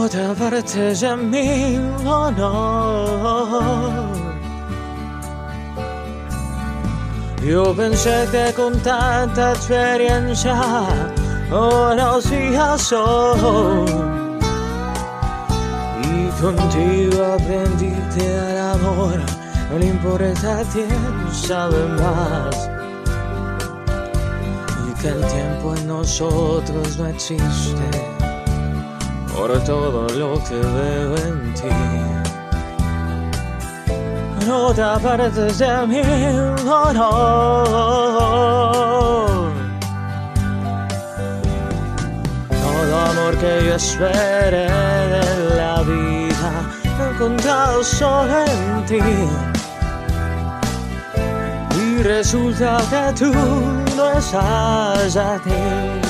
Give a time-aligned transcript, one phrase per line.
[0.00, 4.12] No te apartes de mí, oh no.
[7.46, 10.56] Yo pensé que con tanta experiencia
[11.50, 13.90] conocías soy.
[16.02, 19.20] Y contigo aprendiste al amor,
[19.70, 20.88] no le importa quién
[21.30, 22.70] sabe más.
[24.88, 28.29] Y que el tiempo en nosotros no existe
[29.34, 31.68] por todo lo que veo en ti.
[34.46, 36.02] No te apartes de mí,
[36.66, 37.64] oh no.
[42.62, 44.66] Todo amor que yo esperé
[45.14, 46.50] de la vida,
[46.98, 49.00] he encontrado solo en ti.
[51.80, 53.32] Y resulta que tú
[53.96, 56.09] no estás aquí.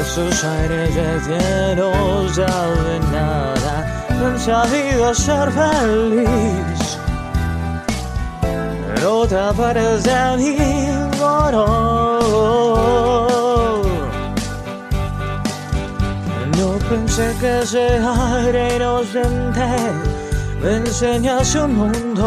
[0.00, 0.94] Esos aires
[1.26, 4.38] llenos de nada no han
[5.14, 6.98] ser feliz.
[9.02, 10.12] No te apares de
[11.22, 11.66] oh no.
[16.58, 19.68] No pensé que ese aire inocente
[20.62, 22.26] me enseñase un mundo.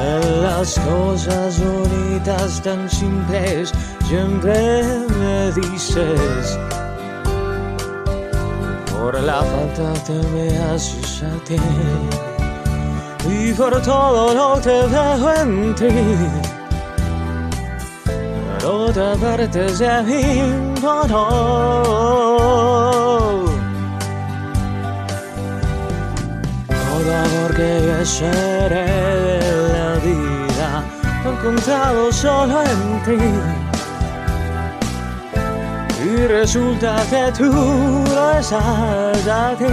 [0.00, 3.72] En las cosas bonitas tan simples
[4.08, 4.82] siempre
[5.18, 6.58] me dices.
[8.92, 11.56] Por la falta que me haces a ti
[13.28, 16.50] y por todo lo que veo en ti.
[18.92, 20.42] Te apartes de mí
[20.82, 21.82] no, no.
[26.66, 29.29] todo amor que yo esperé
[31.40, 33.18] encontrado solo en ti
[36.04, 39.64] y resulta que tú no estás aquí.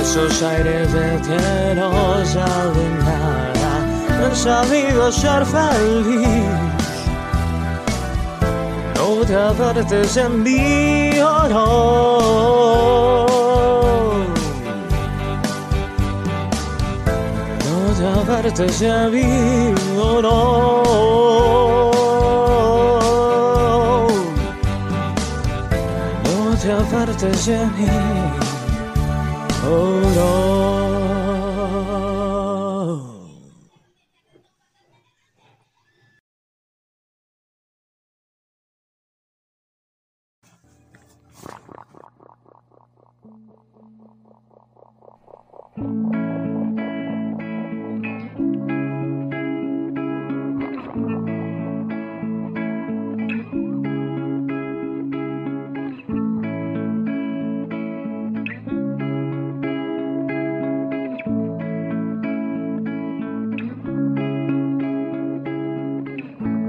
[0.00, 3.72] Esos aires de que no saben nada,
[4.18, 6.44] no han sabido ser feliz.
[8.94, 13.35] No te apartes de mí, oh no.
[17.98, 20.82] No te apartes de mí, oh no.
[26.24, 27.66] No te apartes de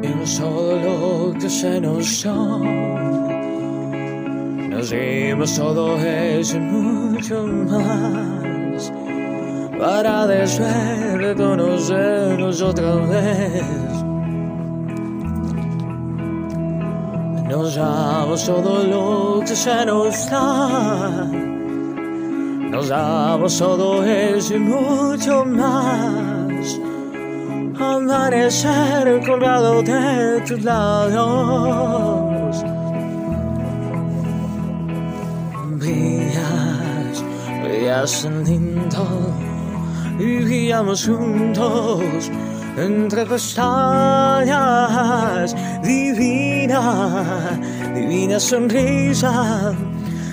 [0.08, 2.34] Vimos todo lo que se nos dio.
[4.70, 8.94] Nos dimos todo eso mucho más.
[9.78, 14.04] Para después de conocernos otra vez.
[17.50, 21.26] Nos damos todo lo que se nos da.
[22.72, 26.37] Nos damos todo eso mucho más
[27.80, 32.64] amanecer colgado de tus labios.
[35.80, 37.24] Brillas,
[37.64, 39.08] brillas tan lindo
[40.20, 42.30] y brillamos juntos
[42.78, 45.56] entre pestañas.
[45.84, 47.60] Divina,
[47.94, 49.74] divina sonrisa,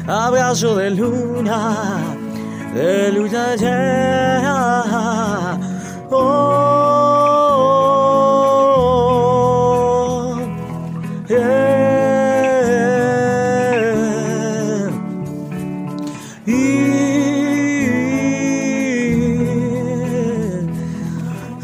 [0.06, 1.76] abrazo de luna,
[2.75, 5.58] de luna llena.
[6.11, 6.53] Oh,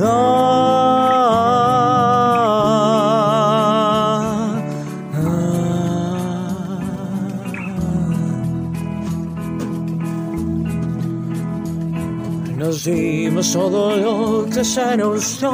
[0.00, 0.08] Nos
[12.84, 15.52] dimos todo lo que se nos dio.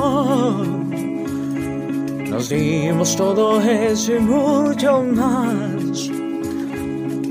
[2.30, 6.08] Nos dimos todo eso y mucho más.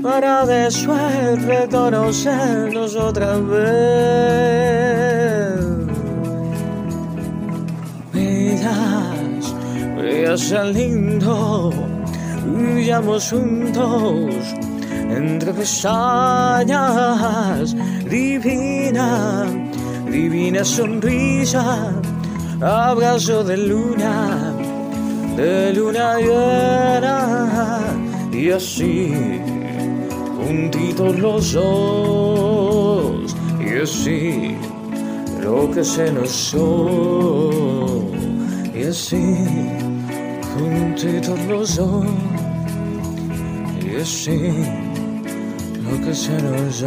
[0.02, 4.75] Para después reconocernos otra vez.
[10.36, 11.72] Tan lindo.
[12.44, 14.34] Brillamos juntos
[15.10, 16.78] entre pestañas,
[18.08, 19.46] divina,
[20.10, 21.92] divina sonrisa,
[22.60, 24.54] abrazo de luna,
[25.36, 27.78] de luna llena,
[28.32, 29.12] y así,
[30.38, 34.56] juntitos los dos, y así,
[35.40, 37.50] lo que se nos dio,
[38.74, 39.16] y así,
[40.58, 42.06] juntitos los dos,
[43.84, 44.38] y así
[45.84, 46.84] lo que se nos.